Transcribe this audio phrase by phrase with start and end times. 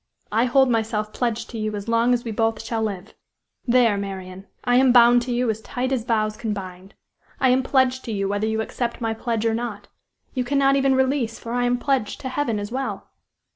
[0.31, 3.13] I hold myself pledged to you as long as we both shall live!
[3.67, 4.47] There, Marian!
[4.63, 6.95] I am bound to you as tight as vows can bind!
[7.39, 9.89] I am pledged to you whether you accept my pledge or not.
[10.33, 13.09] You cannot even release, for I am pledged to Heaven as well.